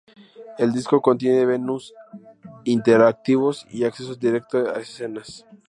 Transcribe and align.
El 0.57 0.71
disco 0.71 0.99
contiene 0.99 1.45
menús 1.45 1.93
interactivos 2.63 3.67
y 3.69 3.83
acceso 3.83 4.15
directo 4.15 4.67
a 4.71 4.79
escenas. 4.79 5.45